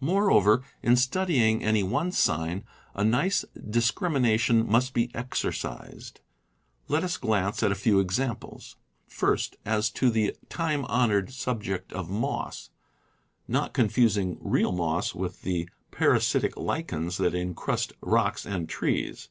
Moreover, 0.00 0.62
in 0.82 0.96
studying 0.96 1.62
any 1.62 1.82
one 1.82 2.10
sign, 2.10 2.64
a 2.94 3.04
nice 3.04 3.44
discrimina 3.54 4.40
tion 4.40 4.66
must 4.66 4.94
be 4.94 5.14
exercised. 5.14 6.22
Let 6.88 7.04
us 7.04 7.18
glance 7.18 7.62
at 7.62 7.70
a 7.70 7.74
few 7.74 8.00
ex 8.00 8.18
amples: 8.18 8.76
First, 9.08 9.56
as 9.66 9.90
to 9.90 10.08
the 10.08 10.34
time 10.48 10.86
honored 10.86 11.34
subject 11.34 11.92
of 11.92 12.08
moss— 12.08 12.70
not 13.56 13.74
confusing 13.74 14.38
real 14.40 14.72
moss 14.72 15.14
with 15.14 15.42
the 15.42 15.68
parasitic 15.90 16.56
lichens 16.56 17.18
that 17.18 17.34
^ 17.34 17.38
incrust 17.54 17.92
rocks 18.00 18.46
and 18.46 18.70
trees. 18.70 19.28